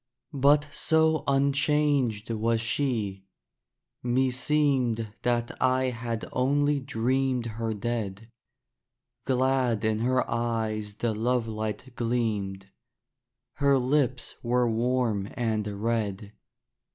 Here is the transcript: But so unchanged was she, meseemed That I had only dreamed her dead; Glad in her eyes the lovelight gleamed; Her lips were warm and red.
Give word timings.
But 0.33 0.67
so 0.73 1.23
unchanged 1.27 2.31
was 2.31 2.59
she, 2.59 3.27
meseemed 4.01 5.13
That 5.21 5.51
I 5.61 5.91
had 5.91 6.25
only 6.33 6.79
dreamed 6.79 7.45
her 7.45 7.75
dead; 7.75 8.31
Glad 9.25 9.85
in 9.85 9.99
her 9.99 10.27
eyes 10.27 10.95
the 10.95 11.13
lovelight 11.13 11.95
gleamed; 11.95 12.71
Her 13.57 13.77
lips 13.77 14.37
were 14.41 14.67
warm 14.67 15.27
and 15.37 15.67
red. 15.83 16.33